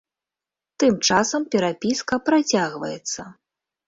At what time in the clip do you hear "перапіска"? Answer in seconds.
1.55-2.15